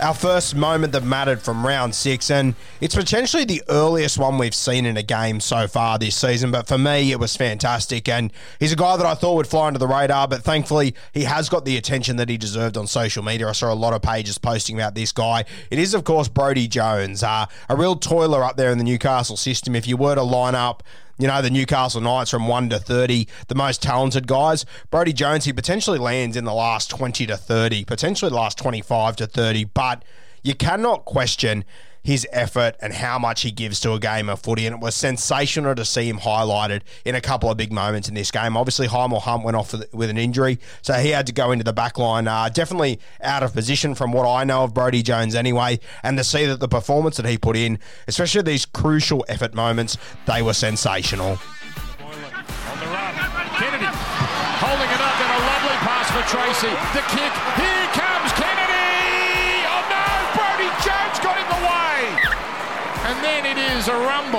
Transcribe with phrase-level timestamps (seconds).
[0.00, 4.54] Our first moment that mattered from round six, and it's potentially the earliest one we've
[4.54, 6.50] seen in a game so far this season.
[6.50, 8.08] But for me, it was fantastic.
[8.08, 11.24] And he's a guy that I thought would fly under the radar, but thankfully, he
[11.24, 13.46] has got the attention that he deserved on social media.
[13.46, 15.44] I saw a lot of pages posting about this guy.
[15.70, 19.36] It is, of course, Brodie Jones, uh, a real toiler up there in the Newcastle
[19.36, 19.76] system.
[19.76, 20.82] If you were to line up,
[21.20, 24.64] you know, the Newcastle Knights from 1 to 30, the most talented guys.
[24.90, 29.16] Brodie Jones, he potentially lands in the last 20 to 30, potentially the last 25
[29.16, 30.04] to 30, but
[30.42, 31.64] you cannot question
[32.02, 34.66] his effort and how much he gives to a game of footy.
[34.66, 38.14] And it was sensational to see him highlighted in a couple of big moments in
[38.14, 38.56] this game.
[38.56, 41.72] Obviously, Hymel Hunt went off with, an injury, so he had to go into the
[41.72, 42.26] back line.
[42.26, 45.78] Uh, definitely out of position from what I know of Brodie Jones anyway.
[46.02, 49.96] And to see that the performance that he put in, especially these crucial effort moments,
[50.26, 51.38] they were sensational.
[52.00, 53.14] On the run,
[53.54, 53.86] Kennedy
[54.60, 56.72] holding it up and a lovely pass for Tracey.
[56.92, 58.32] The kick, here comes
[61.10, 62.30] Jones got in the way!
[63.10, 64.38] And then it is a rumble.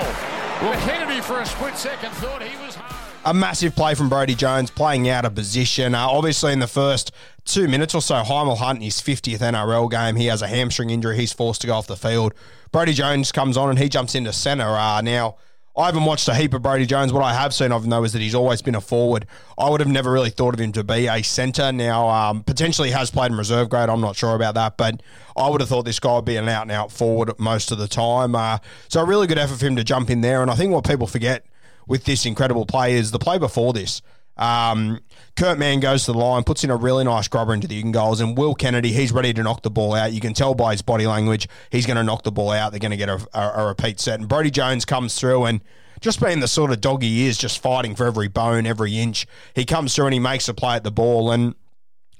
[0.62, 2.98] Well, Kennedy for a split second thought he was home.
[3.26, 5.94] a massive play from Brodie Jones, playing out of position.
[5.96, 7.12] Uh, obviously, in the first
[7.46, 10.92] two minutes or so, Hymel Hunt in his 50th NRL game, he has a hamstring
[10.92, 11.18] injury.
[11.18, 12.34] He's forced to go off the field.
[12.72, 14.64] Brodie Jones comes on and he jumps into centre.
[14.70, 15.36] Uh, now,
[15.76, 17.14] I haven't watched a heap of Brodie Jones.
[17.14, 19.26] What I have seen of him, though, is that he's always been a forward.
[19.58, 21.72] I would have never really thought of him to be a centre.
[21.72, 23.88] Now, um, potentially has played in reserve grade.
[23.88, 25.02] I'm not sure about that, but
[25.38, 27.78] I would have thought this guy would be an out and out forward most of
[27.78, 28.36] the time.
[28.36, 28.58] Uh,
[28.90, 30.42] so, a really good effort for him to jump in there.
[30.42, 31.46] And I think what people forget
[31.88, 34.02] with this incredible play is the play before this.
[34.42, 35.00] Um,
[35.36, 37.92] Kurt Mann goes to the line, puts in a really nice grubber into the in
[37.92, 40.14] goals, and Will Kennedy, he's ready to knock the ball out.
[40.14, 42.72] You can tell by his body language, he's going to knock the ball out.
[42.72, 44.20] They're going to get a, a, a repeat set.
[44.20, 45.62] And Brodie Jones comes through and
[46.02, 49.28] just being the sort of dog he is, just fighting for every bone, every inch.
[49.54, 51.32] He comes through and he makes a play at the ball.
[51.32, 51.54] And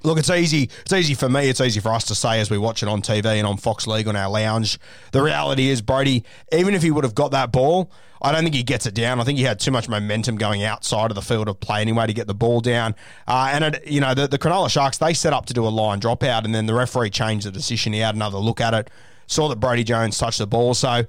[0.04, 0.68] Look, it's easy.
[0.80, 1.48] It's easy for me.
[1.48, 3.86] It's easy for us to say as we watch it on TV and on Fox
[3.86, 4.78] League on our lounge.
[5.12, 7.90] The reality is, Brodie, even if he would have got that ball,
[8.20, 9.20] I don't think he gets it down.
[9.20, 12.06] I think he had too much momentum going outside of the field of play anyway
[12.06, 12.94] to get the ball down.
[13.26, 15.68] Uh, and it, you know, the, the Cronulla Sharks they set up to do a
[15.70, 17.92] line dropout, and then the referee changed the decision.
[17.92, 18.90] He had another look at it,
[19.26, 21.04] saw that Brodie Jones touched the ball, so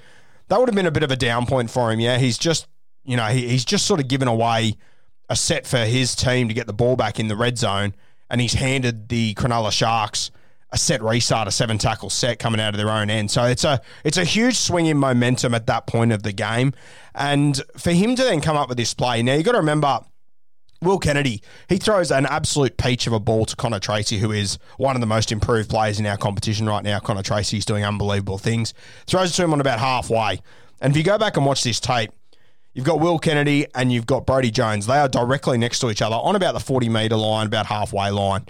[0.48, 2.00] that would have been a bit of a down point for him.
[2.00, 2.68] Yeah, he's just,
[3.04, 4.76] you know, he, he's just sort of given away
[5.30, 7.94] a set for his team to get the ball back in the red zone
[8.30, 10.32] and he's handed the Cronulla Sharks
[10.74, 13.30] a set restart, a seven tackle set coming out of their own end.
[13.30, 16.74] So it's a it's a huge swing in momentum at that point of the game,
[17.14, 19.22] and for him to then come up with this play.
[19.22, 20.02] Now you got to remember.
[20.82, 24.58] Will Kennedy, he throws an absolute peach of a ball to Connor Tracey, who is
[24.76, 27.00] one of the most improved players in our competition right now.
[27.00, 28.74] Connor Tracey is doing unbelievable things.
[29.08, 30.42] Throws it to him on about halfway.
[30.82, 32.12] And if you go back and watch this tape,
[32.74, 34.88] You've got Will Kennedy and you've got Brodie Jones.
[34.88, 38.10] They are directly next to each other on about the 40 metre line, about halfway
[38.10, 38.48] line.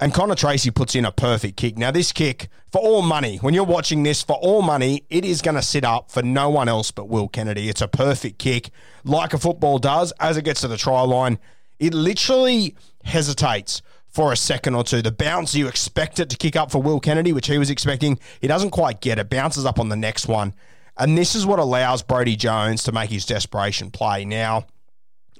[0.00, 1.76] And Connor Tracey puts in a perfect kick.
[1.76, 5.42] Now, this kick, for all money, when you're watching this, for all money, it is
[5.42, 7.68] going to sit up for no one else but Will Kennedy.
[7.68, 8.70] It's a perfect kick,
[9.04, 10.12] like a football does.
[10.18, 11.38] As it gets to the try line,
[11.78, 12.74] it literally
[13.04, 15.02] hesitates for a second or two.
[15.02, 18.18] The bounce, you expect it to kick up for Will Kennedy, which he was expecting.
[18.40, 20.54] He doesn't quite get it, bounces up on the next one.
[21.02, 24.24] And this is what allows Brodie Jones to make his desperation play.
[24.24, 24.66] Now,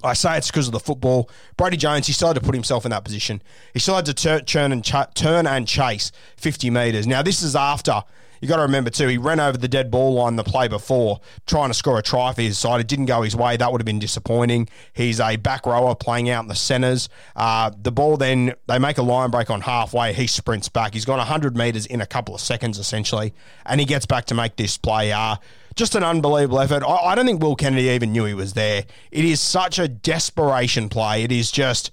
[0.03, 1.31] I say it's because of the football.
[1.56, 3.41] Brady Jones, he had to put himself in that position.
[3.73, 7.06] He still had to turn and ch- turn and chase 50 metres.
[7.06, 8.03] Now, this is after
[8.43, 11.21] you got to remember too, he ran over the dead ball line the play before,
[11.47, 12.81] trying to score a try for his side.
[12.81, 13.56] It didn't go his way.
[13.56, 14.69] That would have been disappointing.
[14.93, 17.09] He's a back rower playing out in the centres.
[17.37, 20.12] Uh, the ball then they make a line break on halfway.
[20.12, 20.93] He sprints back.
[20.93, 23.33] He's gone 100 metres in a couple of seconds essentially,
[23.65, 25.12] and he gets back to make this play.
[25.12, 25.37] Uh,
[25.77, 26.83] just an unbelievable effort.
[26.83, 28.87] I, I don't think Will Kennedy even knew he was there.
[29.12, 31.23] It is such a desperation play.
[31.23, 31.93] It is just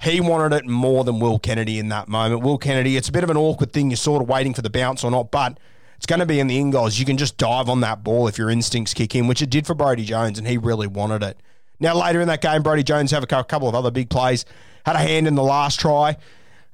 [0.00, 2.40] he wanted it more than Will Kennedy in that moment.
[2.40, 3.90] Will Kennedy, it's a bit of an awkward thing.
[3.90, 5.58] You're sort of waiting for the bounce or not, but
[6.00, 6.98] it's going to be in the in goals.
[6.98, 9.66] You can just dive on that ball if your instincts kick in, which it did
[9.66, 11.38] for Brodie Jones, and he really wanted it.
[11.78, 14.46] Now, later in that game, Brodie Jones have a couple of other big plays.
[14.86, 16.16] Had a hand in the last try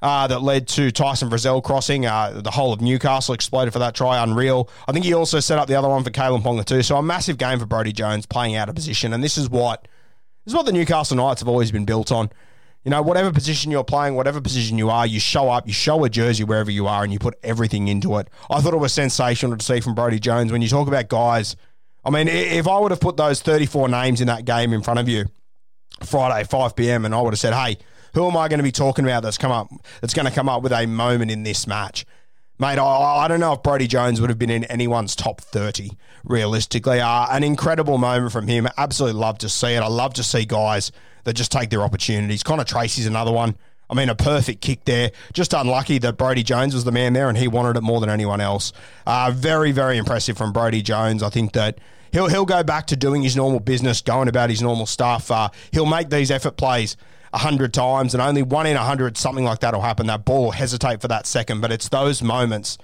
[0.00, 2.06] uh, that led to Tyson Frizell crossing.
[2.06, 4.22] Uh, the whole of Newcastle exploded for that try.
[4.22, 4.70] Unreal.
[4.86, 6.84] I think he also set up the other one for Kalyn Ponga too.
[6.84, 9.12] So a massive game for Brodie Jones playing out of position.
[9.12, 9.88] And this is what
[10.44, 12.30] this is what the Newcastle Knights have always been built on.
[12.86, 16.04] You know, whatever position you're playing, whatever position you are, you show up, you show
[16.04, 18.30] a jersey wherever you are, and you put everything into it.
[18.48, 21.56] I thought it was sensational to see from Brodie Jones when you talk about guys.
[22.04, 25.00] I mean, if I would have put those 34 names in that game in front
[25.00, 25.24] of you
[26.04, 27.78] Friday, 5 p.m., and I would have said, hey,
[28.14, 29.66] who am I going to be talking about that's come up
[30.00, 32.06] that's going to come up with a moment in this match?
[32.60, 35.90] Mate, I, I don't know if Brodie Jones would have been in anyone's top 30,
[36.22, 37.00] realistically.
[37.00, 38.68] Uh, an incredible moment from him.
[38.78, 39.80] Absolutely love to see it.
[39.80, 40.92] I love to see guys
[41.26, 42.42] that just take their opportunities.
[42.44, 43.56] Connor Tracey's another one.
[43.90, 45.10] I mean, a perfect kick there.
[45.32, 48.08] Just unlucky that Brodie Jones was the man there and he wanted it more than
[48.08, 48.72] anyone else.
[49.06, 51.22] Uh, very, very impressive from Brodie Jones.
[51.22, 51.78] I think that
[52.12, 55.30] he'll he'll go back to doing his normal business, going about his normal stuff.
[55.30, 56.96] Uh, he'll make these effort plays
[57.32, 60.06] a hundred times, and only one in a hundred, something like that will happen.
[60.06, 62.78] That ball will hesitate for that second, but it's those moments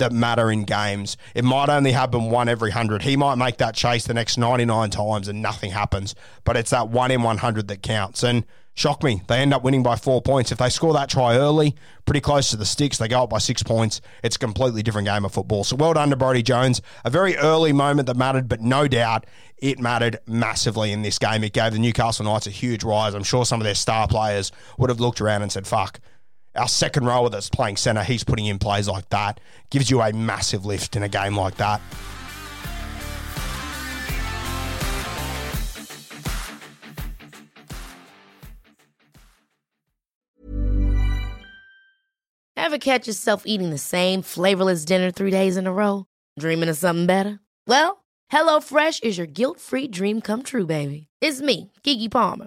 [0.00, 1.16] that matter in games.
[1.34, 3.02] It might only happen one every 100.
[3.02, 6.14] He might make that chase the next 99 times and nothing happens,
[6.44, 8.22] but it's that one in 100 that counts.
[8.22, 8.44] And
[8.74, 10.52] shock me, they end up winning by four points.
[10.52, 13.38] If they score that try early, pretty close to the sticks, they go up by
[13.38, 14.00] six points.
[14.22, 15.64] It's a completely different game of football.
[15.64, 16.80] So well done to Brodie Jones.
[17.04, 19.26] A very early moment that mattered, but no doubt
[19.58, 21.44] it mattered massively in this game.
[21.44, 23.14] It gave the Newcastle Knights a huge rise.
[23.14, 26.00] I'm sure some of their star players would have looked around and said, fuck
[26.54, 29.40] our second rower that's playing centre, he's putting in plays like that.
[29.70, 31.80] Gives you a massive lift in a game like that.
[42.56, 46.06] Ever catch yourself eating the same flavorless dinner three days in a row?
[46.38, 47.40] Dreaming of something better?
[47.66, 51.08] Well, HelloFresh is your guilt free dream come true, baby.
[51.20, 52.46] It's me, Keke Palmer.